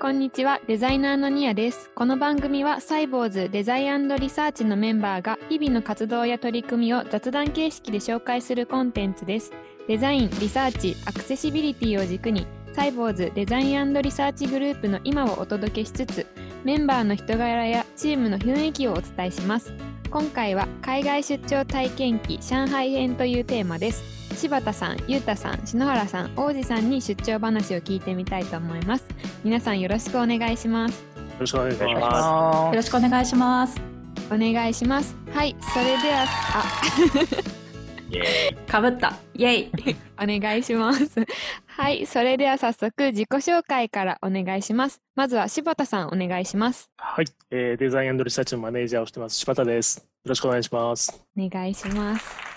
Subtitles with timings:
[0.00, 1.90] こんにちは、デザイナーのニアです。
[1.92, 9.50] この番組はサイボウズデザインリサーチのメンバーが日々の活動や取り組みを雑談形式で紹介するコンテンツです。
[9.88, 16.26] デザイン、リサーチ、アクセシビリティを軸に、サイボウズデザインリサーチグループの今をお届けしつつ、
[16.62, 19.72] メンバーの人柄やチームの雰囲気をお伝えします。
[20.12, 24.17] 今回は海外出張体験記上海編というテーマです。
[24.38, 29.04] 柴田さん、ゆうたさん、篠原さん、王子さんに出張話を聞いてみたいと思います。
[29.42, 31.02] 皆さんよろしくお願いします。
[31.16, 33.80] よろしくお願いしままよろしくお願いします。
[34.30, 35.16] お願いします。
[35.32, 36.26] はい、それでは、
[38.10, 38.70] イエーイ。
[38.70, 39.16] かぶった。
[39.34, 39.96] イェイ。
[40.16, 41.08] あ、 お願いします。
[41.66, 45.00] はい、それでは早速自己紹介からお願いします。
[45.16, 46.82] まずは柴田さんお願いします。
[46.82, 46.90] す。
[46.96, 49.98] はい、えー、デザインリサーチのマネージャーをしてます柴田です。
[49.98, 51.24] よろしくお願いします。
[51.36, 52.47] お願いします。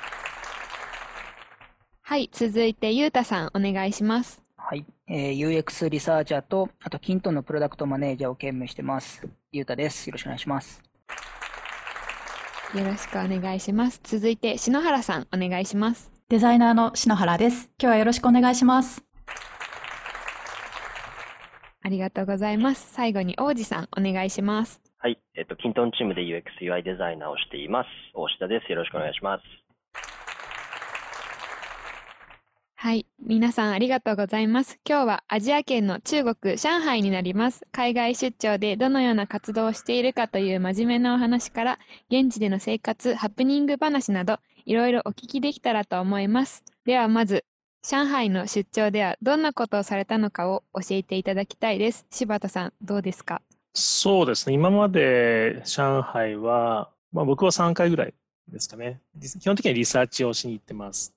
[2.11, 4.43] はい、続いてゆうたさんお願いします。
[4.57, 9.25] はい、えー、UX リサーチャーと、あと、キントンのプロダクトマネージャーを兼務してます。
[9.53, 10.09] ゆうたです。
[10.09, 10.83] よろしくお願いします。
[12.75, 14.01] よろしくお願いします。
[14.03, 16.11] 続いて篠原さんお願いします。
[16.27, 17.69] デザイナーの篠原です。
[17.79, 19.05] 今日はよろしくお願いします。
[21.81, 22.91] ありがとうございます。
[22.91, 24.81] 最後に王子さんお願いします。
[24.97, 25.17] はい。
[25.35, 27.87] えっと、キントンチームで UX、UI デザイナーをしています。
[28.13, 28.69] 大下です。
[28.69, 29.60] よろしくお願いします。
[32.83, 33.05] はい。
[33.23, 34.79] 皆さんありがとうございます。
[34.89, 37.61] 今日はアジア圏の中国、上海になります。
[37.71, 41.79] 海外出張でどのような活動をしているかという真面目なお話から、
[42.09, 46.63] 現地での生活、ハプニング話など、いろいろお聞きできたらと思います。
[46.83, 47.45] ではまず、
[47.87, 52.07] 上海の出張ではどんなことをされたのかを教えていただきたいです。
[52.09, 53.43] 柴田さん、どうですか？
[53.75, 58.13] そうですね、今まで上海は、まあ僕は3回ぐらい
[58.51, 59.01] ですかね。
[59.39, 61.13] 基本的にはリサーチをしに行ってます。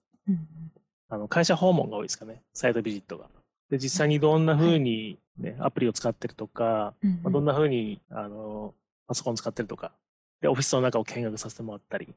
[1.09, 3.27] あの会社訪問が多いですかね、サイトビジットが。
[3.71, 8.73] で、実際にどんな風に、ねアプリを使ってるとか、うんまあ、どんな風にあの
[9.09, 9.93] パソコン使ってるとか、
[10.41, 12.15] で、オフィスの中を見学させてもらったり、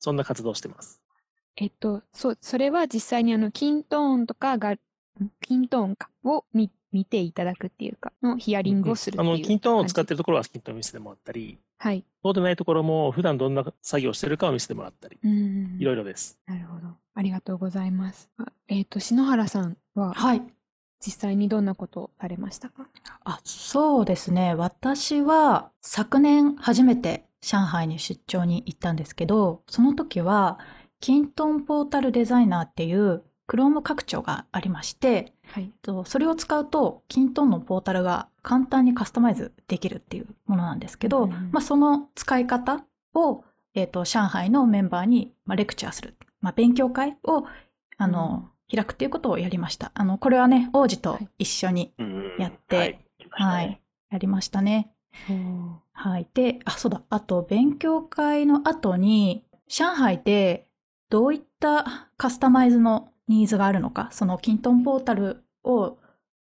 [0.00, 1.00] そんな活動をしてます。
[1.56, 4.78] えっと、そう、それは実際にあの、キントーンとかが、ん
[5.40, 10.14] キントーンかを見見ていただくっていうか、のヒアリングをするっていうあの、キントーンを使ってる。
[10.14, 12.04] るところはキントーンを見せてもらったり、はい。
[12.22, 16.38] そうでないところも普段どんな作業をしてるかを見せてもらったり、うんいろいろです。
[16.46, 16.88] なるほど。
[17.14, 18.28] ありがとうございます。
[18.36, 20.42] あえっ、と、篠原さんははい。
[21.00, 22.88] 実際にどんなことをされましたか？
[23.24, 24.54] あ、そうですね。
[24.54, 30.58] 私は昨年初めて上海に出張に行ったんですけど、その時は、
[31.00, 35.72] キントンポータルデザイナーっていう Chrome 拡張がありまして、はい。
[35.82, 43.44] とそれを使うと、キントンのポータルが簡単にカスタマイズできるっていうものなんですけど、うんまあ、その使い方を、
[43.74, 46.14] えっ、と、上海のメンバーに、まあ、レクチャーする。
[46.40, 47.46] まあ、勉強会を、
[47.96, 49.92] あの、開くっていうことをやりました。
[49.94, 53.04] あの、これはね、王子と一緒にうんうんやってはい。
[53.30, 53.80] はいね。
[54.10, 54.90] やりましたね。
[55.92, 56.28] はい。
[56.34, 57.02] で、あ、そうだ。
[57.08, 60.66] あと、勉強会の後に、上海で
[61.10, 65.98] どういったカスタマイズのニーズがあるのか、そのキントンポータルを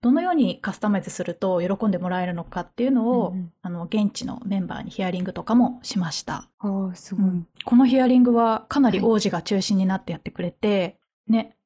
[0.01, 6.47] どのようにカスタマイズすると喜んでもらえるのかっていうのを、うんうんあの、現地のメンバーにヒアリングとかもしました。
[6.61, 7.25] おーすごい。
[7.25, 11.57] うんこのヒアリングはかなり王子が中心になってやってくれて、ね。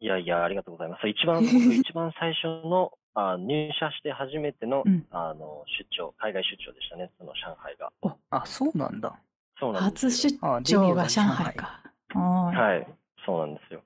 [0.00, 1.06] いやいや、ありがとうございます。
[1.08, 7.92] 一番、僕一番最初の、あ入社して初めての、うんあの、出張、海外出張でしたね、その上海が。
[8.30, 9.16] あ、そうなんだ。
[9.60, 10.60] そうなんです初よ。
[10.64, 11.80] 出張が上海か。
[12.14, 12.86] はいはい。
[13.24, 13.82] そうなんですよ。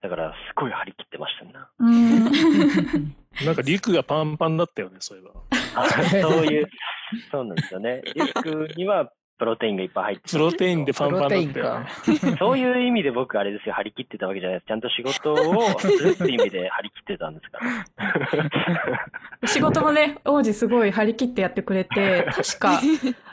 [0.00, 1.52] だから、すごい張り切ってましたね。
[1.80, 3.14] うん
[3.44, 5.82] なんかリュックがパンパンだったよね、そういえば。
[5.82, 6.68] あそういう、
[7.30, 8.02] そうなんですよね。
[8.14, 11.86] リュックにはプロテインがいっぱい入ってプロテインでパンパンだったよね。
[12.38, 14.66] そういう意味で僕あれですよ、張り切ってたわけじゃないです。
[14.66, 17.58] ちゃんと仕事をするっていう意味で張り切ってたんですか
[19.40, 19.46] ら。
[19.46, 22.80] 仕事もね、王子すごい張り切ってやってくれて、確か、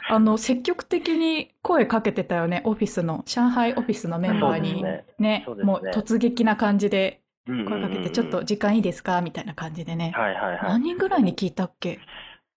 [0.10, 4.84] あの、積極的に声かけてたよね、オフィスの、上海オフィスのメンバーに。
[4.84, 10.12] ねねねもう突撃な感じで声かけて、ちょっと時間いいですかみたいな感じでね。
[10.16, 12.00] はいはいは何人ぐらいに聞いたっけ？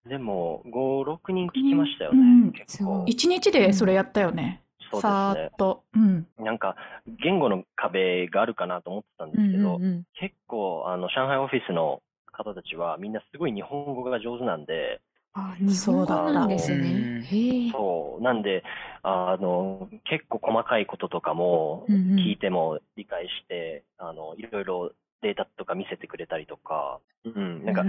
[0.06, 0.08] い。
[0.08, 3.04] でも、5、6人聞きましたようんね、結構。
[3.06, 4.62] 一日でそれやったよね。
[4.90, 5.84] そうさですねーっと。
[5.94, 6.26] うん。
[6.38, 6.76] なんか、
[7.22, 12.00] 言語の壁があるかなと思ってたんですけど、うんうんうん結構、あの、上海オフィスの
[12.32, 15.00] 方たちはみんなすごい日本語が上手なんで、
[15.38, 17.24] あ、日本語なんですね。
[17.72, 18.22] そう。
[18.22, 18.62] なんで、
[19.02, 22.16] あの、結構細かいこととかもうんうん。
[22.16, 24.92] 聞いても理解して、あの、いろいろ
[25.22, 27.84] データとか見せてくれたりとか、うん、なんか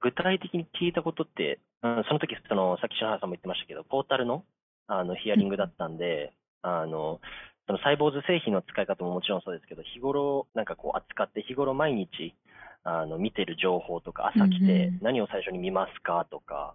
[0.00, 4.44] 具体的に聞いたことって、うん、その時、その、さっき篠原さんも言ってましたけど、ポータルの、
[4.86, 6.32] あの、ヒアリングだったんで、
[6.62, 7.20] あの、
[7.66, 12.34] そのサイボーズ製品の使い方ももちろんそうですけど、日頃、なんかこう扱って、日頃毎日、
[12.88, 16.74] あの、見てる情報とか、朝来てうんうん何を最初に見ますかとか、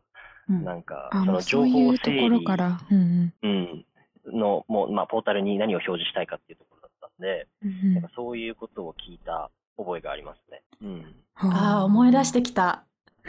[0.50, 2.82] うんなんか、あ、その情報いうとこ整理ろから。
[2.92, 3.86] うんうん、
[4.26, 10.62] の、もう、まあ、ポータルに何を表示したいかっていうところだったんで、うんうんなんかそういうことを聞いた覚えがありますね。
[10.82, 11.16] うん。
[11.36, 12.84] ああ、思い出してきた。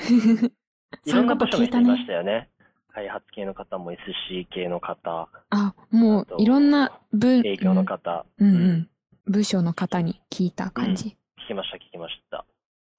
[1.06, 2.12] いそういうころんな部署のと聞いたね人いました。
[2.12, 2.50] よね。
[2.94, 8.88] 開発系の方も SC 系の方、あ、もういろんな部、営業の方、うんうんうん
[9.26, 11.16] 部署の方に聞いた感じ。
[11.44, 12.44] 聞きました、聞きました。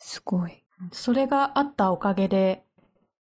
[0.06, 0.64] すごい。
[0.92, 2.64] それがあったおかげで、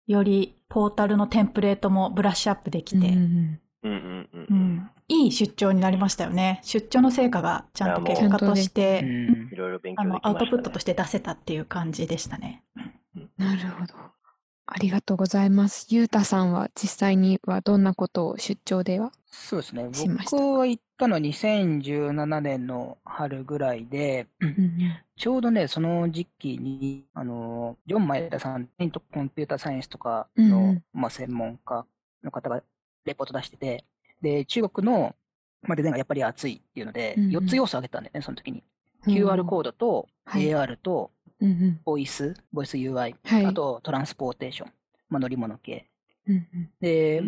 [0.07, 4.47] よりポータルのテンプレートもブラッシュアップできて、うんうんうんうんうん。
[4.49, 6.61] うんいい出張になりましたよね。
[6.63, 12.63] 出張の成果がちゃんと結果として、うんいアウトプットとして出せたっていう感じでしたね。
[13.39, 13.95] なるほど。
[14.70, 15.87] ありがとうございます。
[15.88, 19.12] ゆうたさんは実際にはどんなことを出張では？
[19.31, 19.88] そうですね。
[20.31, 24.26] 僕は行ったのは2017年の春ぐらいで、
[25.17, 30.85] ちょうどね、その時期に、あの、ジョン・マイダさん、とコンピューターサイエンスとかの、うんうん。
[30.93, 31.87] まあ、専門家
[32.23, 32.62] の方が
[33.05, 33.85] レポート出してて、
[34.20, 35.15] で、中国の、
[35.62, 37.31] まあ、デザインがやっぱり熱いっていうので、うんうん。
[37.44, 38.62] 4つ要素を挙げたんだよね、その時に。
[39.06, 40.43] QR コードとはい。
[40.43, 41.81] AR とうんうん。
[41.85, 43.46] ボイス、ボイス UI、はい。
[43.46, 44.73] あとトランスポーテーション、
[45.08, 45.87] まあ、乗り物系。
[46.26, 46.70] うんうん。
[46.81, 47.23] で、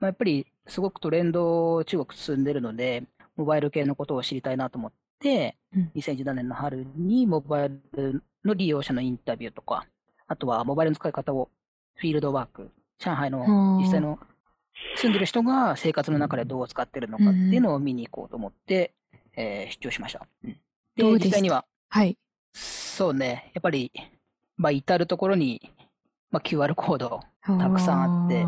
[0.00, 3.04] まあ、やっぱりすごくトレンド中国進んでるので、
[3.36, 5.90] モバイル系のことを知りたいなと思って、うん。
[5.96, 9.86] 2017年の春にモバイルの利用者のインタビューとか、
[10.26, 11.50] あとはモバイルの使い方を
[11.96, 14.18] フィールドワーク、上海の実際の
[14.96, 18.94] 住んでる人が生活の中でどう使ってるのかっていうのを見に行こうと思って、
[19.36, 20.26] えー出張しました。
[20.44, 20.56] うん。
[20.96, 22.16] で、実際には、はい。
[22.98, 23.92] そうね、やっぱり、
[24.56, 25.72] まあ、至るところに、
[26.32, 28.44] まあ、QR コードたくさんあって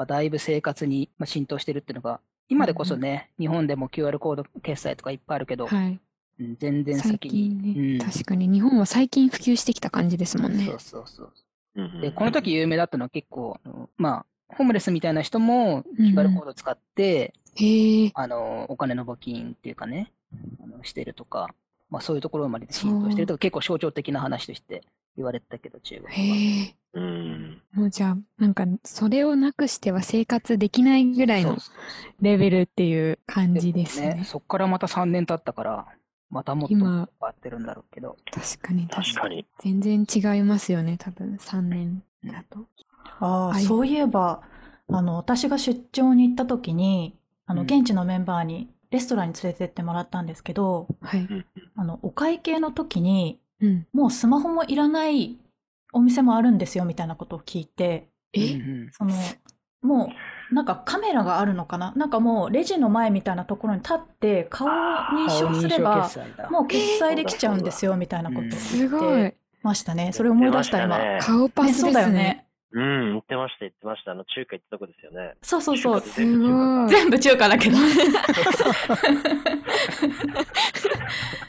[0.00, 6.00] まあ、だいぶ生活にまあ浸透してるっていうのが、今でこそね、日本でも QR コード決済とかいっぱいあるけど、はい。
[6.40, 7.50] うん全然最先に。
[7.50, 10.72] 近ね、うん確かに日本は最近普及してきた感じですもんねそ。
[10.72, 11.32] うそうそう。
[11.74, 13.60] うんうんで、この時有名だったのは結構、
[13.98, 18.10] まあ、ホームレスみたいな人もうんうん QR コード使って、へえ。
[18.14, 20.10] あの、お金の募金っていうかね、
[20.64, 21.54] あのしてるとか、
[21.90, 24.82] まあそういうところまで浸透してるとか、結構象徴的な話として
[25.16, 26.12] 言われてたけど、中国は。
[26.12, 26.76] へえ。
[26.94, 27.62] うん。
[27.72, 31.56] もうじゃあ、なんか、それをなくしては生活できないぐらいの
[32.20, 34.22] レベルっていう感じですね。
[34.24, 35.86] そっからまた3年経ったから、
[36.30, 38.16] またもっと変今わってるんだろうけど。
[38.32, 39.46] 確かに確かに。
[39.60, 42.66] 全然違いますよね、多分3年だと。
[43.18, 44.42] ああ、はいそういえば、
[44.88, 47.16] あの、私が出張に行った時に、
[47.46, 51.20] あの、うん現地のメンバーにレストランに連れてってもらったんですけど、はい。
[51.20, 51.46] うん
[51.76, 53.86] あの、お会計の時に、うん。
[53.92, 55.38] もうスマホもいらない
[55.92, 58.60] お店もあるんですよ、みたいなことを聞いて、え、
[58.92, 59.14] その、
[59.82, 60.12] も
[60.50, 61.92] う、なんかカメラがあるのかな？
[61.94, 66.10] なんかもうレジの前みたいなところに立って顔を認証すれば
[66.50, 69.36] もう決済できちゃうんですよみたいなことをす言ごいって。
[69.62, 70.10] ましたね。
[70.12, 70.98] それ思い出した今。
[70.98, 72.18] 言ってまね顔パね、そうだスですね。
[72.18, 72.46] よね。
[72.72, 74.12] うん、言ってました、言ってました。
[74.12, 75.34] あの、中華行ったとこですよね。
[75.42, 76.00] そうそうそう。
[76.00, 76.88] 中華すごい。
[76.88, 77.76] 全部中華だけど。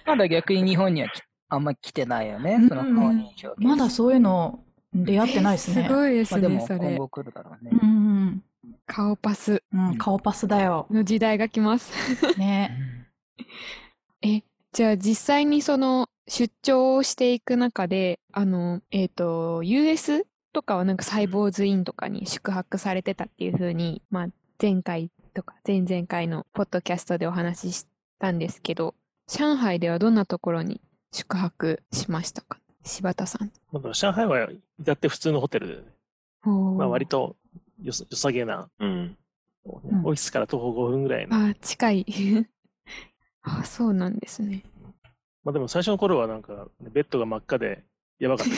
[0.06, 4.64] まだ逆に日本にはきあんま来てないよね、そのうん顔認証まだそういうの
[4.94, 5.84] 出会ってないですね。
[5.88, 6.80] すごいですね、まあでもそれ。
[6.80, 7.72] 今後来るだろうね。
[7.72, 8.44] うん
[8.86, 9.98] 顔パスうんうん。
[9.98, 10.88] 顔パスだよ。
[10.90, 11.92] の時代が来ます。
[12.38, 12.78] ね。
[14.22, 14.44] え、
[14.74, 24.28] じゃあ実際にその出張をしていく中で、あの、えっと、US とかはなんかサイボーズインとかに宿泊されてたっていうふうに、まあ
[24.62, 27.88] 前回とか前々回のポッドキャストでお話しし
[28.20, 28.96] たんですけど、
[29.28, 30.82] 上海ではどんなところに
[31.12, 32.60] 宿泊しましたか？
[32.84, 33.52] 柴田さん。
[33.72, 35.82] まあ上海は至って普通のホテルで、ね、
[36.46, 37.36] まあ割と
[37.82, 38.90] よさ良さげな、うん。
[38.90, 39.18] うん
[39.64, 41.36] オフィスから徒歩5分ぐらいの。
[41.50, 42.06] あ、近い。
[43.44, 44.64] あ、そうなんですね。
[45.44, 47.84] まあでも最初の頃はなんか、ベッドが真っ赤で
[48.22, 48.54] やばかった。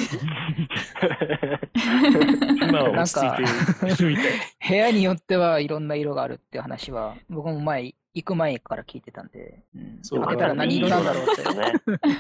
[2.68, 4.22] 今は落ち着いている。
[4.68, 11.44] 部屋によってはいろんな色があるっていう話は、僕も前、行く前から聞いてたんで、うん、そう開けたら何色なんだろうって。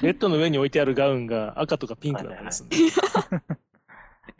[0.02, 2.78] ベッドの上に置いてあるガウンが赤とかピンクだったりするんで。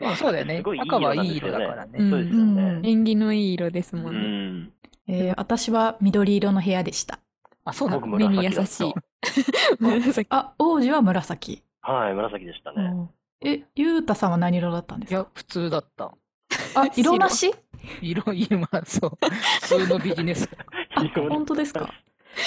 [0.00, 1.98] まあそうだよね赤はいい色だからね。
[1.98, 2.80] うんそうですよね。
[2.82, 4.60] 縁起のいい色ですもうんね。
[4.60, 4.72] ん。
[5.08, 7.20] えー私は緑色の部屋でした。
[7.66, 8.94] あ、そうな僕の目に優したい。
[9.78, 11.62] 紫あ、王子は紫。
[11.86, 13.08] はい、紫でしたね。
[13.42, 15.16] え、ゆうたさんは何色だったんですか？
[15.16, 16.12] いや、普通だった。
[16.74, 17.54] あ、色なし？
[18.00, 19.18] 色、色、まあそう。
[19.60, 20.48] 普通のビジネス。
[20.94, 21.90] あ、本当ですか？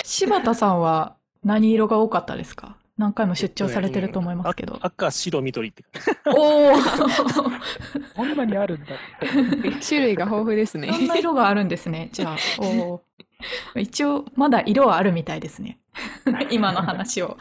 [0.04, 2.78] 柴田さんは何色が多かったですか？
[2.98, 4.78] 何回も出張されてると思いますけど。
[4.82, 6.02] あ赤、白、緑って感
[6.34, 6.40] じ。
[6.40, 6.74] おお
[8.16, 8.96] こんなにあるんだ。
[9.88, 10.98] 種類が豊富ですねそ。
[10.98, 12.10] んな色があるんですね。
[12.12, 15.78] じゃあ、おー一応、まだ色はあるみたいですね。
[16.50, 17.38] 今の話を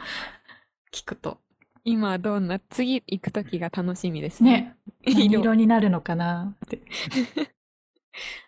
[0.93, 1.39] 聞くと。
[1.87, 4.75] 今どんな、次行くときが楽しみですね。
[5.05, 5.15] ね。
[5.15, 6.81] 何色になるのかなって。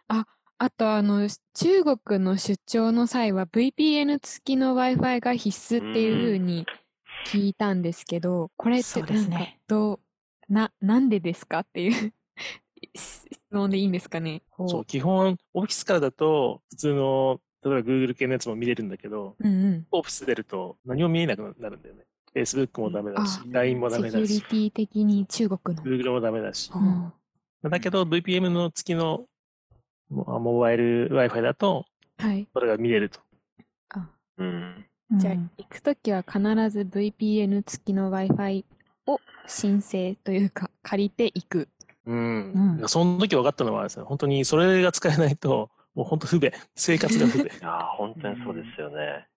[0.10, 0.28] あ、
[0.58, 6.66] あとあの、中国の出張の際は VPN 付きの Wi-Fi が必須っていうふうに
[7.28, 10.02] 聞いたんですけど、これってなんかですねど
[10.50, 12.14] う、な、なんでですかっていう
[12.94, 14.42] 質問でいいんですかね。
[14.50, 19.88] こそう、基本、オフィスからだと、普通の、例えば Google 系のやつも見れるんだけど、うんうん。
[19.92, 22.04] オフィス出ると何も見えなくなるんだよね。
[22.36, 25.84] Facebook もダメだしあ、LINE もダメだしセキュリテ、ィ的に中国の。
[25.84, 26.72] Google もダメだし。
[26.74, 27.14] うん
[27.62, 29.26] だけど VPN の付きの
[30.10, 31.86] モモバイル Wi-Fi だと、
[32.18, 32.48] はい。
[32.54, 33.20] それが見れると。
[33.90, 34.86] あうん。
[35.12, 38.64] じゃあ、うん行くときは必ず VPN 付きの Wi-Fi
[39.08, 41.68] を申請というか、借りていく。
[42.06, 42.80] うん。
[42.80, 46.52] うんその時分かったのはですね、本当にそれが使えないと、もう本当不便。
[46.76, 47.48] 生活が不便。
[47.48, 49.28] いやー、本当にそうですよね。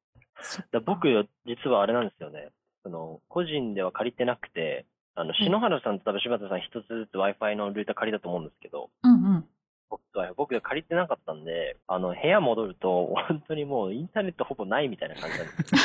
[0.87, 1.09] 僕、
[1.45, 2.51] 実はあれなんですよね。
[2.83, 9.45] その、個人では借りてなくて、あの、篠原さんと多分柴田さん一つずつ Wi-Fi のルーター借りたと思うんですけど、うんうん。
[9.91, 15.81] 僕は、僕が借りてなかったんで、あの、部屋戻ると、本当にもうインターネットほぼないみたいな感じなんですよ。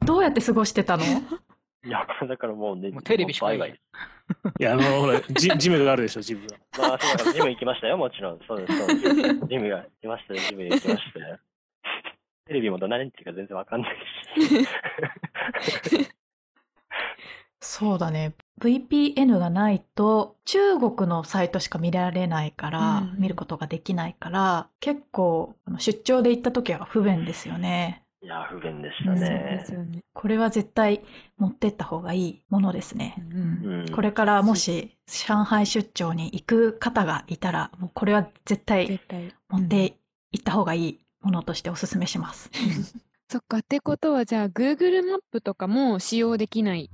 [0.06, 1.04] どうやって過ごしてたの？
[1.82, 3.80] いや、だからもうね、もうテレビしかない
[4.58, 6.56] いや、あの、ほら、ジジムがあるでしょ、ジムが。
[6.78, 8.40] まあ、そうだからジム行きましたよ、もちろん。
[8.46, 8.94] そうです、そうで
[9.30, 9.34] す。
[9.48, 11.38] ジムが行きましたよ、ジム行きましたよ。
[12.60, 13.96] テレビも何言ってるか全然わかんない
[15.88, 16.08] し。
[17.62, 18.34] そうだね。
[18.60, 28.02] VPN がないと中国のサイトしか見られないから、うん見ることができないから、結構あの出張で行った時は不便ですよね。
[28.22, 29.72] いや、不便でしたねす。
[29.72, 30.00] よね。
[30.12, 31.02] これは絶対
[31.38, 33.14] 持ってった方がいいものですね。
[33.30, 33.92] うんうん。
[33.92, 39.34] これからもし上海出張に行く方がいたら、もうこれは絶対絶対。
[39.48, 39.96] 持って
[40.32, 42.50] 行った方がいいものとしてお勧めします。
[43.28, 43.58] そっか。
[43.58, 46.90] ってことは、じゃあ、Google マップとかも使用できない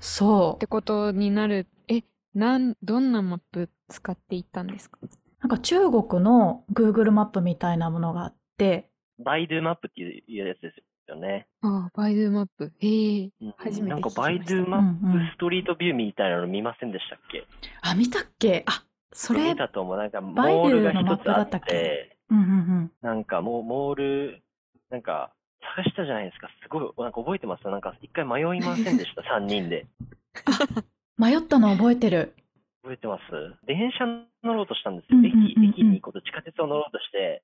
[0.00, 0.66] そうって。
[0.66, 1.66] ことになる。
[1.88, 2.02] え、
[2.34, 4.98] なん、どんなマップ使っていったんですか？
[5.40, 11.46] なんか中国の Google マップみたいなものがあって、バイドゥマップっていうやつですよね。
[11.62, 12.72] ああ、バイドゥマップ。
[12.78, 13.30] へえ。
[13.40, 17.46] うん初めてなんかバイドゥマッうんうんプストリートビューみたいなの見ませんでしたっけ？
[17.82, 18.64] あ、見たっけ？
[18.66, 19.96] あ、それ、見たと思う。
[19.96, 21.66] なんかモバイドゥールがのマッ一つあっプだったっけ？
[21.70, 22.52] て、うんうんう
[22.84, 22.92] ん。
[23.02, 24.42] なんかもうモール、
[24.90, 25.32] なんか
[25.76, 26.48] 探したじゃないですか。
[26.62, 27.68] すごい、なんか覚えてます？
[27.68, 29.86] なんか一回迷いませんでした、 3人で。
[31.18, 32.34] 迷ったの覚えてる。
[32.82, 33.22] 覚えてます？
[33.66, 34.06] 電車
[34.44, 35.18] 乗ろうとしたんですよ。
[35.18, 37.42] うんうんうんうん駅、駅に行こうと、地下鉄を乗ろうとして、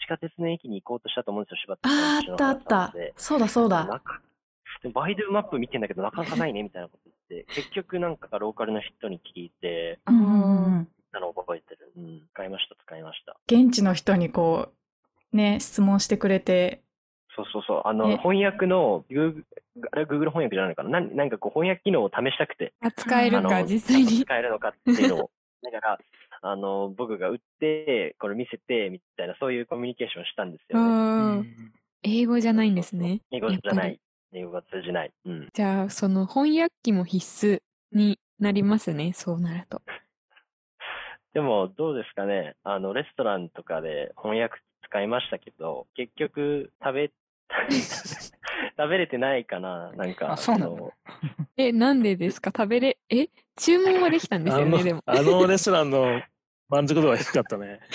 [0.00, 2.94] 地下鉄の駅に行こうとしたと思うんですよ、柴田さんあーあったあった。
[3.16, 3.84] そうだそうだ。
[3.86, 4.20] なんか
[4.82, 11.32] でバイドゥマップ見てんだけど、なかなかないね、みたいなこと言って、結局なんかローカルの人に聞いて、うんうんうんうん。
[11.32, 11.92] あの、覚えてる。
[11.96, 13.36] うん、使いました、使いました。
[13.46, 14.68] 現地の人にこ
[15.32, 16.82] う、ね、質問してくれて、
[17.34, 17.82] そうそうそう。
[17.84, 19.44] あの、ね翻訳の、Google
[19.90, 21.00] あれは Google 翻訳じゃないのかな？
[21.00, 24.24] なんなんかこう翻訳機能を試したくて、あ、使えるか、実際に。
[24.24, 25.30] 使えるのかっていうのを。
[25.62, 25.98] だから、
[26.42, 30.90] あの、僕が打って、これ見せて、みたいな、そういうコミュニケーションしたんですよね。
[30.90, 31.44] ああ、
[32.02, 33.20] 英語じゃないんですね。
[33.30, 33.98] 英語じゃない。
[34.34, 35.12] 英語が通じない。
[35.24, 35.48] うん。
[35.54, 37.62] じゃあ、その翻訳機も必須
[37.96, 39.80] になりますね、そうなると。
[41.34, 42.56] でも、どうですかね。
[42.62, 47.10] あの、レストランとかで翻訳使いましたけど、結局、食べ、
[48.78, 50.32] 食べれてないかななんか。
[50.32, 50.92] あそうなの
[51.56, 52.50] え、なんでですか？
[52.54, 53.28] 食べれ、え？
[53.56, 55.02] 注文はできたんですよね、でも。
[55.06, 56.20] あのレストランの
[56.68, 57.80] 満足度は低かったね。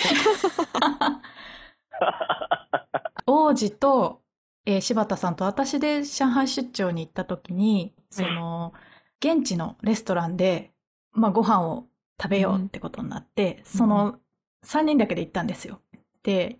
[3.26, 4.22] 王子と、
[4.66, 8.72] えー柴田さんと私で上海出張に行った時に、その、
[9.20, 10.70] 現地のレストランで、
[11.12, 11.86] まあ、ご飯を
[12.20, 14.18] 食べようってことになって、その、
[14.64, 15.80] 3人だけで行ったんですよ。
[16.22, 16.58] で、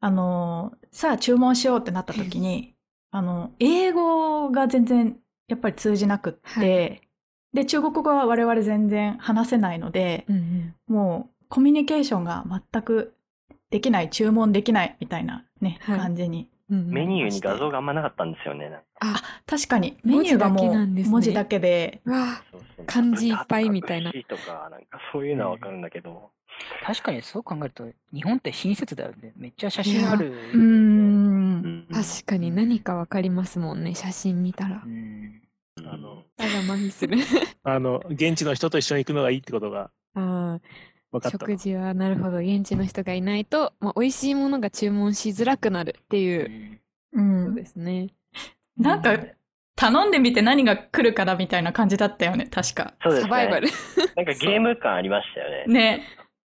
[0.00, 2.76] あのーさあ注文しようってなった時に、
[3.10, 7.00] あの、英語が全然やっぱり通じなくって、はい。
[7.52, 10.74] で、中国語は我々全然話せないので、うんうん。
[10.86, 13.14] もうコミュニケーションが全く
[13.70, 15.98] できない、注文できないみたいなね、はい。
[15.98, 16.48] 感じに。
[16.74, 18.70] メニューに画像があんまなかったんですよね。
[19.00, 26.30] あ、確かに、メニューがもう文字だけで、うわそうそう漢字いっぱいみたいな豚とか牛とか、なんかそういうのはわかるんだけど。
[26.84, 29.32] 確かにそう考えると、日本って親切だよね。
[29.36, 30.30] めっちゃ写真ある。
[30.30, 31.86] うーん。
[31.92, 34.88] 確かに何かわかりますもんね、写真見たらう。
[34.88, 35.42] ん。
[35.86, 37.18] あの、ただ麻痺する。
[37.64, 40.60] あの、現地の人と一緒に行くのがいいってことがああ、
[41.18, 41.38] 分かった。
[41.38, 46.80] 食事はなるほど、現地の人がいないと、まあ、美味しいものが注文しづらくなるっていう
[47.12, 48.08] ううんことですね。
[48.76, 49.16] なんか、
[49.76, 52.94] 頼んでみて何が来るかなみたいな感じだったよね、確か。
[53.02, 53.28] そうですね。
[53.28, 53.68] サバイバル。
[54.16, 55.72] なんかゲーム感ありましたよね。
[55.72, 56.04] ね。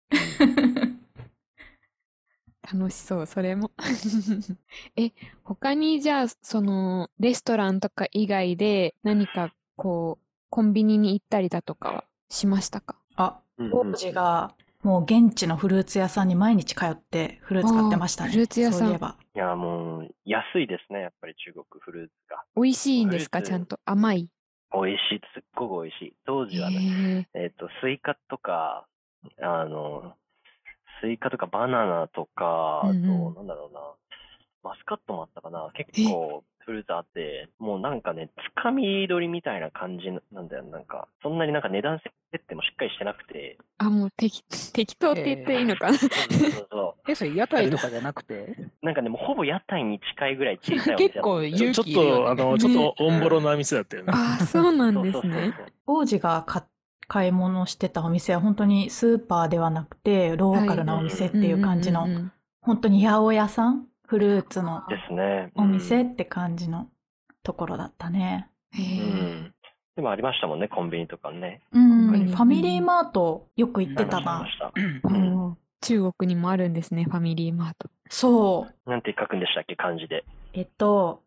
[2.72, 3.72] 楽しそう、それも。
[4.96, 5.12] え、
[5.44, 12.96] 他にじゃあ、その、レストランとか以外で何かこう、コンビニに行ったりだとかはしましたか？
[13.16, 13.40] あ、
[13.72, 18.32] 王子がもう現地のフルーツ屋さんに毎日通ってフルーツ買ってましたね。
[18.32, 18.80] フルーツ屋さん。
[18.80, 19.18] そういえば。
[19.36, 22.44] いや、もう、安いですね、やっぱり中国フルーツが。
[22.56, 23.78] 美味しいんですかちゃんと。
[23.86, 24.32] 甘い？
[24.72, 26.14] 美味しい、すっごく美味しい。
[26.26, 28.86] 当時はね、えっ、ー、と、スイカとか、
[29.42, 30.14] あの、
[31.02, 33.82] スイカとかバナナとか、うんうん、あと、なんだろうな、
[34.64, 35.68] マスカットもあったかな。
[35.74, 40.64] 結構、フルーツあって、もうなんかね、つかみ取りみたいな感じなんだよ。
[40.64, 42.00] なんか、そんなになんか値段
[42.32, 43.58] 設定もしっかりしてなくて。
[43.80, 47.12] あ、もう適、適当って言っていいのかな、えー、そうそうそう。
[47.12, 48.56] え、それ屋台とかじゃなくて？
[48.84, 54.14] なんかね、もうほぼ屋台に近いぐらい小さいお店結構勇気、ね、ちょっと、あの、ちょっとオンボロな店だったよね。
[54.16, 55.54] あ、そうなんですね。
[55.88, 56.62] 王子が買
[57.08, 62.08] 買い物してたお店は本当にスーパーではなくて、ローカルなお店っていう感じの、
[62.62, 64.82] 本当に八百屋さんフルーツの
[65.54, 66.88] お店って感じの
[67.44, 68.50] ところだったね。
[68.76, 69.54] うん。
[69.96, 71.62] でもありましたもんね、コンビニとかね。
[71.72, 74.48] うん、ファミリーマートよく行ってたな。
[75.04, 77.92] うん、中国にもあるんですね、ファミリーマート。
[78.10, 78.90] そう。
[78.90, 80.26] なんて書くんでしたっけ、漢字で。
[80.54, 81.22] えっと、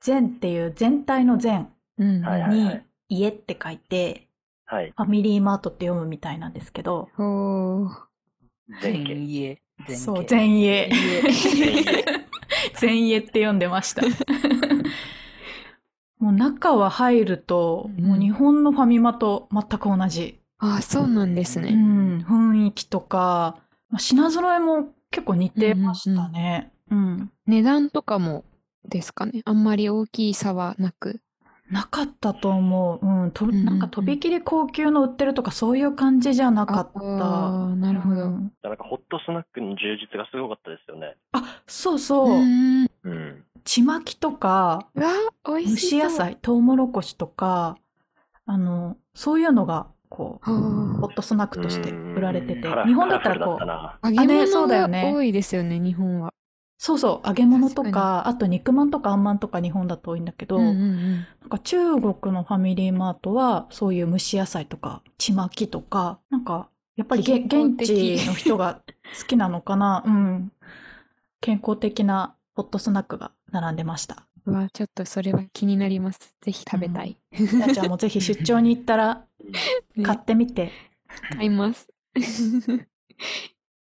[0.00, 4.28] 全っていう全体の全に家って書いて、
[4.66, 7.08] はい、ファミリーマートって読むみたいなんですけど。
[8.82, 9.62] 全家。
[9.94, 10.90] そう、全家。
[12.74, 14.02] 全家って読んでました。
[16.18, 20.40] もう中は入ると、もう日本のファミマと全く同じ。
[20.58, 21.70] ああ、そうなんですね。
[21.70, 23.58] うん、雰囲気とか、
[23.90, 26.72] まあ、品揃えも結構似てましたね。
[26.90, 28.44] うん、うん、値段とかも
[28.88, 29.42] ですかね。
[29.44, 31.20] あんまり大きい差はなく。
[31.70, 33.06] なかったと思う。
[33.06, 33.30] うん。
[33.32, 37.00] と、なんかとびきり高級の売ってるとかそういう感じじゃなかった。
[37.00, 38.30] あなるほど。
[38.30, 41.16] なんかホットスナックの充実がすごかったですよね。
[41.32, 42.28] あ、そうそう。
[42.30, 43.44] うん。
[43.64, 44.86] ちまきとか、
[45.44, 47.76] 蒸し野菜、トウモロコシとか、
[48.46, 56.32] あの、そういうのが、こう、ホットスナックとして売られてて、日本だったらこう、揚げ物が多いですよね、日本は。
[56.78, 68.82] そうそう、揚げ物とか、あと肉まんとかあんまんとか日本だと多いんだけど、うんうんうん、なんか中国のファミリーマートは、そういう蒸し野菜とか、ちまきとか、なんか、やっぱりげ現地の人が
[69.18, 70.52] 好きなのかな、 うん。
[71.40, 74.26] 健康的なホットスナックが並んでました。
[74.46, 76.34] うわ、ちょっとそれは気になります。
[76.40, 77.16] ぜひ食べたい。
[77.38, 79.24] うん、じゃあもうぜひ出張に行ったら、
[80.04, 80.72] 買ってみて。
[81.36, 81.88] 買います。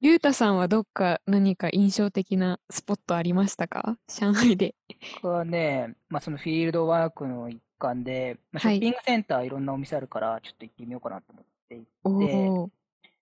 [0.05, 3.97] ゆうたさんはどっか何か印象的なスポットありましたか？
[4.09, 4.75] 上海で。
[5.21, 12.69] 僕はね、まあ、そのフィールドワークの一環で、まあ、ショッピングセンターいろんなお店あるから、ちょっと行ってみようかなと思って行っ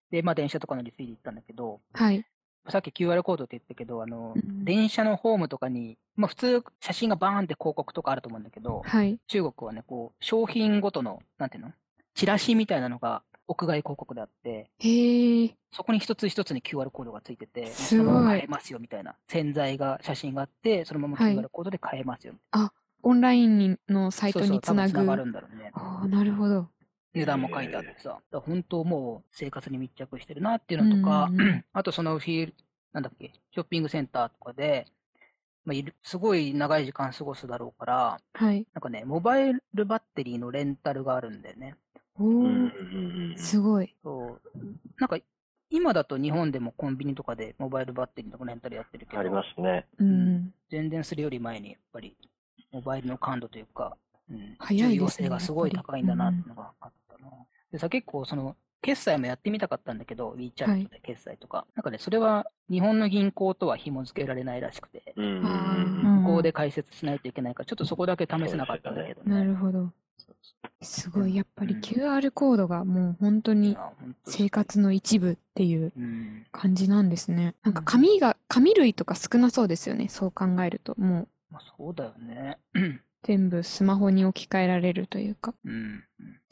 [0.10, 2.26] て、で、まあ電車とか乗り継いで行ったんだけど、はい。
[2.67, 9.20] さっき QR コードって言ったけど、あの、うん、電車のホームとかに、まあ普通写真がバーンって広告とかあると思うんだけど、はい。
[9.28, 11.74] 中国はね、こう、商品ごとの、なんていうの？
[12.15, 19.16] チラシみたいなのが屋外広告であって、へそこに一つ一つに QR コードがついてて、そのまま買えますよみたいな。
[19.28, 24.92] 洗剤が、写真があって、そのまま QR コードで買えますよ、はい、あ、オンラインのサイトにつなぐ。
[24.92, 25.26] そうそうがる？
[25.26, 25.72] んだろうね。
[25.74, 26.70] ああ、なるほど。
[27.14, 32.56] 値段も書いてあってさ、本当もう生活に密着してるなっていうのとか、うんうん、 あとそのフィール、
[32.94, 34.86] なんだっけ、ショッピングセンターとかで、
[35.66, 38.66] まあ、すごい長い時間過ごすだろうから、はい。
[38.74, 41.76] なんかね、モバイルバッテリーのレンタルがあるんだよね。
[42.19, 43.95] おすごい。
[44.04, 44.60] そう。
[45.00, 45.17] なんか、
[45.69, 49.19] 今だと日本でもコンビニとかでモバイルバッテリーのレンタルやってるけど。
[49.19, 49.88] ありますね。
[50.00, 50.54] うん。
[50.69, 52.15] 全然するより前に、やっぱり、
[52.71, 53.95] モバイルの感度というか、
[54.30, 57.32] うん、早い重要性がすごい高いんだなっていうのがあったな。
[57.71, 61.60] でさ、結構その、決済もやってみたかったんだけど、WeChat で決済とか。
[61.60, 69.36] はい、なんかね、それは日本の銀行とは紐付けられないらしくて、向こうで解説しないといけないから、ちょっとそこだけ試せなかったんだけどね。
[69.36, 69.91] なるほど。
[70.81, 73.77] すごい、やっぱり QR コードがもう本当に
[74.25, 75.93] 生活の一部っていう
[76.51, 77.55] 感じなんですね。
[77.63, 80.95] なんか紙が、紙類とか少なそうですよね、そう考えると。
[80.99, 81.27] もう。
[81.51, 82.57] まあ、そうだよね。
[83.23, 85.53] 全部スマホに置き換えられるというか。
[85.63, 86.03] うん。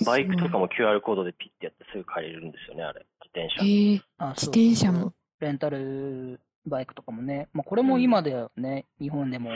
[0.06, 3.06] バイクとかも QR コードでピッてやってすぐ借りれるんですよね、あれ。
[3.22, 3.66] 自転車。
[3.66, 4.02] へえ
[4.36, 5.14] 自転車も。
[5.40, 7.50] レンタルバイクとかもね。
[7.54, 9.50] まあ、これも今ではね、うん、日本でも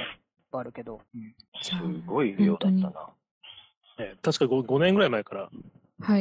[0.51, 1.01] あるけど。
[1.13, 1.71] うん、す
[2.07, 3.09] ごい量だったな。
[3.97, 5.49] ね、確か 5, 5年ぐらい前から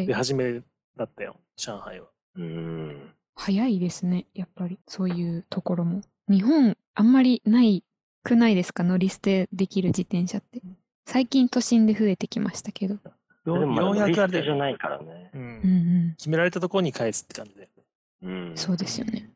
[0.07, 0.61] 出始め
[0.97, 2.07] だったよ、上海は。
[2.37, 3.15] うん。
[3.35, 4.79] 早いですね、やっぱり。
[4.87, 6.03] そういうところも。
[6.29, 7.83] 日本、あんまりない
[8.23, 8.85] くないですか？
[8.85, 10.61] 乗り捨てできる自転車って。
[11.07, 12.99] 最近都心で増えてきましたけど。
[13.45, 15.31] ようやくあれじゃないからね。
[15.35, 15.41] うん。
[15.41, 17.69] うんうん、決められたところに返すって感じで。
[18.23, 18.53] うん。
[18.55, 19.31] そうですよね。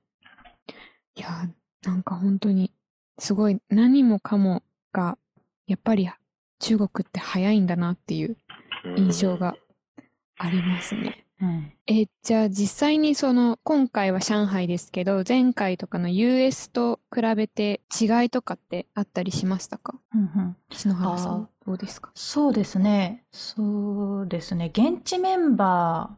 [1.16, 1.48] いや、
[1.82, 2.70] なんか本当に、
[3.18, 5.18] すごい何もかもが、
[5.66, 6.08] やっぱり
[6.60, 8.36] 中国って早いんだなっていう
[8.96, 9.56] 印象が
[10.38, 11.24] ありますね。
[11.38, 22.10] うん、えじゃあ実際にその今回は上海ですけど前回とかの US と比べて違いとかってあったりしましたか、うんうん、篠原さんどうですか？
[22.14, 23.24] そうですね。
[23.32, 24.70] そうですね。
[24.72, 26.16] 現地メンバ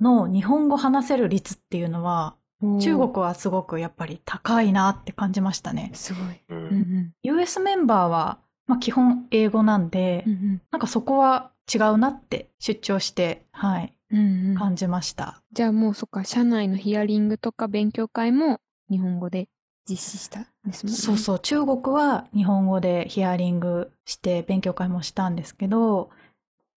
[0.00, 2.34] ーの日本語話せる率っていうのは
[2.80, 5.92] 中国はすごくやっぱり高いなって感じましたね。
[5.94, 6.40] すごい。
[6.48, 15.42] うん、US メンバーは、まあ、基本英語なんで、うんうん、なんかそこは違うなって出張して、はい、うんうん、感じました。
[15.52, 19.48] じゃあもうそっか、社内のヒアリングとか勉強会も日本語で
[19.88, 20.98] 実施したんですもんね。
[20.98, 26.10] そうそう、中国は日本語でヒアリングして勉強会もしたんですけど、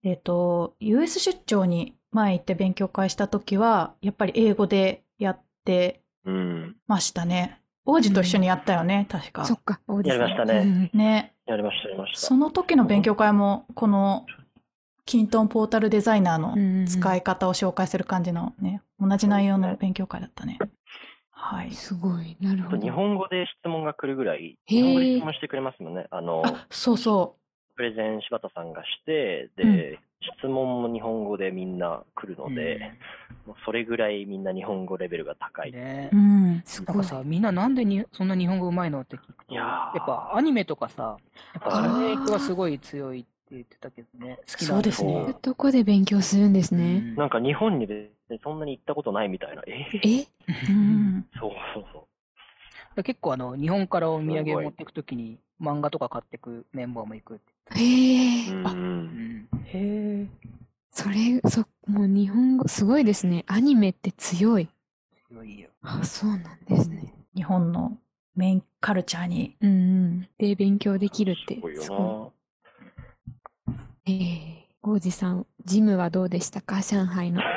[0.03, 6.01] えっ、ー、と、US 出張に前行って勉強会した時は、やっぱり英語でやって
[6.87, 7.61] ましたね。
[7.87, 9.45] 王子と一緒にやったよね、確か。
[9.45, 10.91] そっか、王子やりましたね。
[10.93, 11.33] ね。
[11.45, 12.19] やりました、やりました。
[12.19, 14.25] その時の勉強会も、この、
[15.05, 20.59] キントンポータルデザイナーの使い方を紹介する感じのね、同じ内容の勉強会だったね。
[21.31, 21.71] はい。
[21.71, 22.35] すごい。
[22.41, 22.81] なるほど。
[22.81, 26.07] 日本語で質問が来るぐらい、日本語で質問してくれますもんね。
[26.11, 27.75] あの、そうそう。
[27.77, 32.79] プレゼン柴田さんがして、で、質問も日本語でみんな来るので、
[33.47, 35.71] うん、それぐらいみんな日本語レベルが高い。
[35.71, 36.61] ね、うん。
[36.65, 36.95] すごい。
[36.97, 41.17] なんかさ、みんななんでにそんな日本語うまいのって聞くと、やっぱアニメとかさ、
[41.53, 44.39] やっぱその影響がすごい強いって言ってたけどね。
[44.49, 45.35] 好きなんですね。
[45.41, 46.83] どこで勉強するんですね。
[46.83, 47.87] うん、なんか日本に
[48.43, 49.61] そんなに行ったことないみたいな。
[49.67, 50.27] ええ？
[50.69, 51.27] うん。
[51.39, 52.03] そうそうそう。
[53.03, 57.79] 結構あの、日本からお土産を持っていくときに漫画とか買っていくメンバーも行くって。
[57.79, 58.63] へえ。
[58.63, 60.27] あ、うん、へえ。
[60.91, 63.43] それ、そ、もう日本語、すごいですね。
[63.47, 64.67] アニメって強い。
[65.29, 65.69] 強いよ。
[65.81, 67.13] あ、そうなんですね。
[67.35, 67.97] 日本の
[68.35, 69.55] メインカルチャーに。
[69.61, 69.73] うんう
[70.23, 70.27] ん。
[70.37, 71.55] で、勉強できるって。
[71.55, 72.33] すごいよ
[73.65, 73.73] な。
[74.05, 76.81] ええー、王子さん、ジムはどうでしたか？
[76.81, 77.41] 上海の。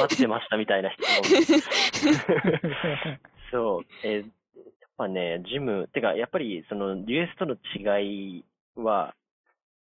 [0.00, 1.00] 待ってましたみたいな質
[1.52, 2.04] 問。
[3.50, 3.82] そう。
[4.04, 4.30] えー
[4.96, 8.44] ぱね、ジム、てか、やっぱり、その、US との違い
[8.76, 9.14] は、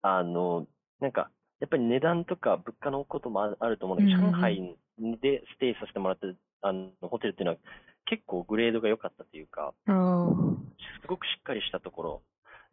[0.02, 0.68] あの、
[1.00, 4.78] なんか、やっぱり値段とか物価のこともあると思うんだけど、うん、上海
[5.22, 7.58] でステイさせてもらってるあのホテルっていうのは
[8.06, 12.22] 結構グレードが良かったというか、すごくしっかりしたところ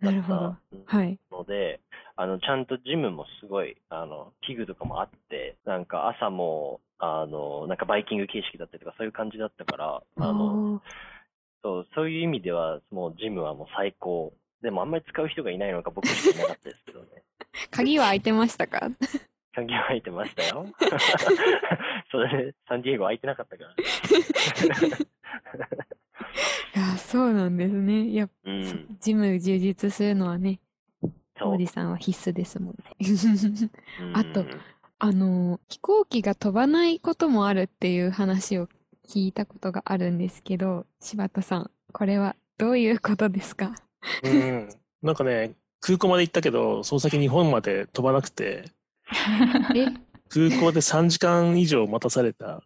[0.03, 0.59] だった
[1.31, 1.81] ので、はい、
[2.17, 10.83] あの、ちゃんとジムもすごい、あの、器具とかもあって、なんか朝も、あの、なんかバイキング形式だったりとかそういう感じだったから、あの、
[11.63, 14.33] そう、そういう意味では、もうジムはもう最高。
[14.63, 17.07] でもあんまり使う人がいないのか僕 しかいなかったですけどね。
[17.71, 18.91] 鍵は開いてましたか？
[19.55, 20.67] 鍵は開いてましたよ。
[22.11, 23.75] それで、サンディエゴ開いてなかったから。
[26.77, 28.03] いや、そうなんですね。
[28.05, 30.61] いや、うん、ジム充実するのはね、
[31.43, 32.85] おじさんは必須ですもんね。
[34.15, 34.45] あと、
[34.99, 38.69] あの、飛行機が飛ばないこともあるっていう話を
[39.11, 43.75] 聞いたことがあるんですけど、柴田さん、これはどういうことですか？
[44.23, 44.69] うん。
[45.03, 48.67] なんかね、空港まで行ったけど、その先日本まで飛ばなくて、
[50.29, 52.63] 空港で3時間以上待たされた。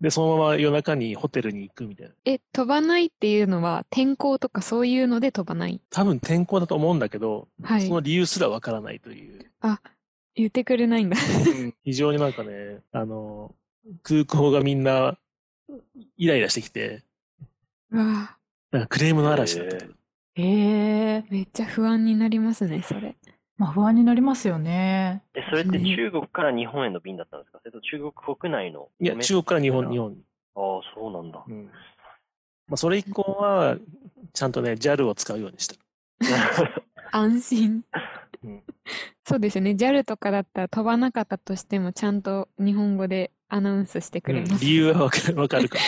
[0.00, 2.14] で、そのまま夜中にホテルに行くみたいな。
[2.24, 5.80] え、飛ばないっていうのは天候とかそういうので飛ばない？
[5.90, 9.46] 多分天候だと思うんだけど、はい、その理由すらわからないという。
[9.60, 9.80] あ、
[10.34, 11.74] 言ってくれないんだうん。
[11.84, 13.54] 非常になんかね、あの、
[14.02, 15.16] 空港がみんな
[16.16, 17.02] イライラしてきて、
[17.90, 18.36] うわ
[18.70, 19.76] なんかクレームの嵐だった。
[19.76, 19.88] へ
[20.36, 23.16] えめっちゃ不安になりますね、それ。
[23.58, 25.22] まあ不安になりますよね。
[25.34, 27.58] え、それって中国から日本への便だったんですか？
[27.60, 30.22] それと中国国内のいや、中国から日本、日本に。
[30.54, 31.42] ああ、そうなんだ。
[31.48, 31.64] うん。
[32.68, 33.78] まあそれ以降は、
[34.34, 35.76] ちゃんとね、JAL を使うようにした。
[37.12, 37.82] 安心。
[38.44, 38.62] うん、
[39.24, 39.70] そうですよね。
[39.70, 44.52] JAL とかだったら飛ばなかったとしても、ちゃんと日本語でアナウンスしてくれます。
[44.52, 45.78] うん、理由はわかるわかるか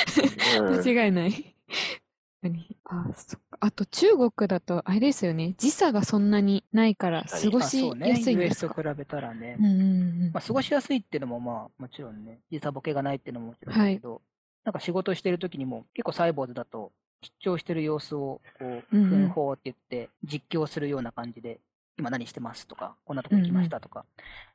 [0.85, 1.55] 間違いない。
[2.85, 3.59] あそっか。
[3.61, 5.55] あと中国だとあれですよね。
[5.59, 9.75] 時差がそんなにないから過ごしやすいんですか、ね、と比べたらね、うんうんう
[10.29, 10.31] ん。
[10.33, 14.21] まあ、過ごしやすいっていうのもまあもちろんね時差ボケがないっていうのももちろんだけど、はい、
[14.65, 16.93] なんか仕事してる時にも結構サイボーズだと
[17.23, 21.59] 出張してる様子をこう奮法って言って実況するような感じで
[21.99, 24.05] 今何してますとか、こんなとこ行きましたとか、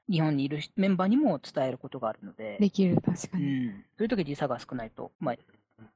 [0.08, 2.58] うんうん、日本にいるメンバーにも伝えることがあるので。
[2.60, 3.44] できる、確かに。
[3.46, 3.86] うん。
[3.98, 5.36] そういう時時差が少ないと、まあ、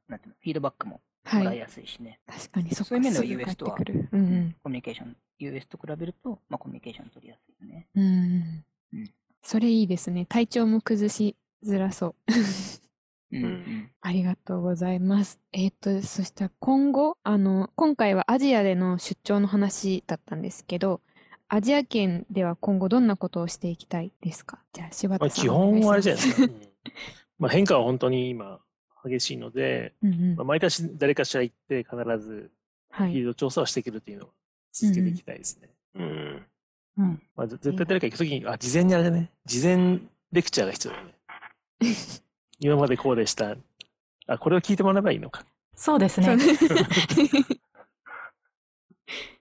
[0.08, 1.02] なんていうの、フィードバックも
[1.34, 2.20] もらいやすいしね。
[2.28, 3.78] はい、確かにそそういう面では US とは、
[4.12, 7.88] うんうん、コミュニケーション、US と比べると、まあ、コミュニケーション取りやすいよね。
[7.96, 8.64] うん。
[8.94, 10.26] うん、それいいですね。
[10.26, 12.16] 体調も崩しづらそう。
[13.30, 15.40] うん、ありがとうございます。
[15.52, 21.02] えっ、ー、と、そしたら今後、あの、今回はアジアでの出張の話だったんですけど、
[21.50, 24.60] アジア圏では今後どんなことをしていきたいですか？
[24.74, 25.46] じゃあ、柴田さん。
[25.46, 26.44] まあ、基本はあれじゃないですか。
[26.44, 26.62] うん、
[27.40, 28.60] まあ変化は本当に今
[29.06, 32.52] 激しいので、うんうん、まあ、毎年誰かしら行って必ず
[32.92, 34.30] フィールド調査をしていけるというのを
[34.74, 35.70] 続けていきたいですね。
[35.96, 36.46] うん。
[36.98, 37.24] うん。
[37.36, 39.32] まあ、絶対誰か行くときに、あ、事前にあれだね。
[39.46, 40.00] 事前
[40.32, 41.14] レクチャーが必要だね。
[42.60, 43.56] 今までこうでした。
[44.28, 45.46] あ、これを聞いてもらえばいいのか。
[45.76, 46.36] そうですね。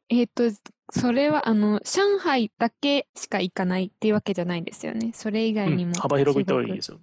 [0.08, 0.44] えっと、
[0.90, 5.10] それは、あの、上海だけしか行かないっていうわけじゃないんですよね。
[5.14, 7.00] それ以外にも、うん、幅広く行った方がいいですよ。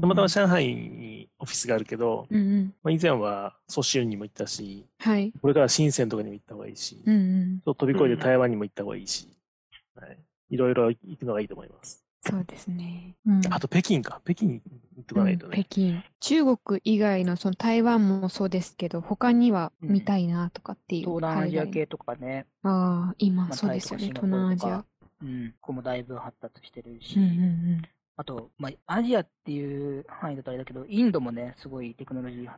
[0.00, 9.28] たまたま上海にオフィスがあるけど、うんうん、まあ、以前は蘇州にも行ったし、はい、これから深センとかにも行った方がいいし、うんうん、飛び越えて台湾にも行った方がいいし、
[9.94, 10.18] はい、
[10.50, 12.04] いろいろ行くのがいいと思います。
[12.20, 13.16] そうですね。
[13.26, 14.20] うん、あと北京か。
[14.24, 14.62] 北京行
[15.00, 16.02] っとかないとね、うん、北京。
[16.20, 21.06] 中国以外のその台湾もそうですけど、他には見たいなとかっていう。
[21.06, 22.46] 東南アジア系とかね。
[22.62, 24.06] ああ、今、そうですよね。
[24.06, 24.84] 東南アジア。
[25.22, 25.54] うん。
[25.60, 27.16] ここもだいぶ発達してるし。
[27.16, 27.32] うんうんう
[27.76, 27.82] ん
[28.20, 32.50] あと、まあ、アジアっていう範囲だとあれだけど、インドもね、すごいテクノロジー。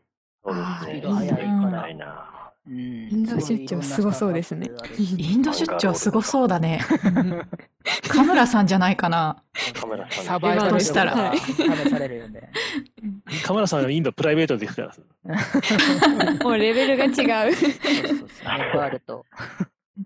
[0.81, 2.50] スピード速いから。
[2.67, 4.71] うん、インド出張すごそうですね。
[5.17, 6.81] インド出張すごそうだね。
[8.09, 9.43] カムラさんじゃないかな。
[9.75, 10.25] カムラさん。
[10.25, 11.35] サバイバルしたら。
[11.37, 12.53] 試されるよね。
[13.45, 16.45] カムラさんはインドプライベートで行くから。
[16.45, 17.55] もうレベルが違う。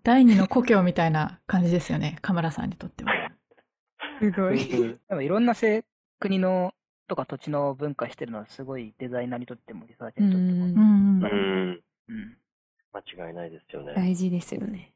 [0.02, 2.18] 第二の故郷みたいな感じですよね。
[2.22, 3.12] カムラさんにとっては。
[4.20, 4.64] すごい。
[4.64, 5.84] でもいろんなせ
[6.20, 6.72] 国の
[7.08, 10.64] とか土地の文化してるのはすごいデザイナーにとってもリサーチにとっても。
[10.66, 11.80] うん。
[12.08, 12.38] うん。
[12.94, 13.92] 間違いないですよね。
[13.96, 14.92] 大事ですよね。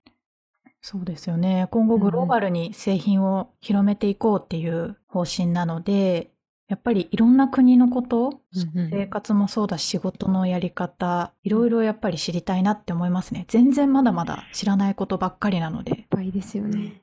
[0.80, 1.66] そうですよね。
[1.70, 6.30] 今後グローバルに製品を広めていこうっていう方針なので、
[6.68, 8.40] やっぱりいろんな国のこと、
[8.74, 13.46] うんうん、生活もそうだし仕事のやり方、いろいろやっぱり知りたいなって思いますね。
[13.48, 15.92] 全然まだまだ知らないことばっかりなので。
[15.92, 17.02] いっぱいですよね。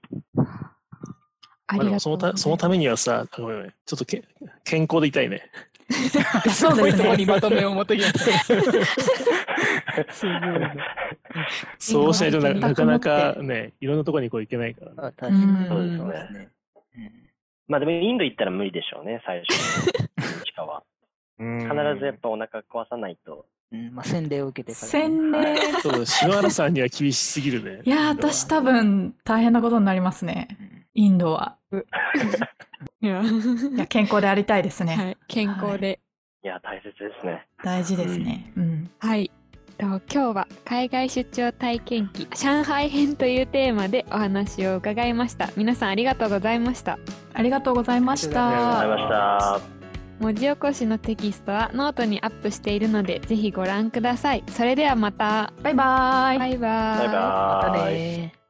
[1.67, 2.38] ありがとうそのた。
[2.38, 4.23] そのためにはさ、ちょっとけ
[4.63, 5.49] 健康でいたいね。
[6.53, 7.17] そうですね。
[7.17, 8.08] にまとめを持ってきま
[11.79, 14.95] そうしないとなかなかね、いろんなところにこう行けないから、ね。
[14.97, 16.49] 確かにそうですね。
[17.67, 20.84] まあでもインド行ったら無理でしょうね、最初の地下は。
[21.38, 23.45] 必ずやっぱお腹壊さないと。
[23.71, 27.81] うん、まあ洗礼を受けてから、洗礼そう、篠原さんには厳しすぎるね。
[27.84, 30.47] いや、私多分大変なことになりますね。
[30.93, 31.58] インドは。
[33.01, 33.21] いや、
[33.88, 34.95] 健康でありたいですね。
[34.95, 35.99] はい、健康で、
[36.43, 36.47] い。
[36.47, 37.45] や、大切ですね。
[37.63, 38.51] 大事ですね。
[38.55, 38.89] うん。
[38.99, 39.31] はい。
[39.78, 45.50] 今日は海外出張体験記上海編というテーマでお話を伺いました。
[45.56, 46.98] 皆さんありがとうございました。
[47.34, 48.48] ありがとうございました。
[48.48, 49.76] ありがとうございました。
[50.20, 54.44] 文字起こしのテキストはノートにアップしているのでぜひご覧ください。
[54.48, 55.52] それではまた。
[55.62, 56.40] バイバイ。
[56.40, 56.58] バイバイ。
[56.58, 57.10] バイバイ。
[57.10, 58.44] またね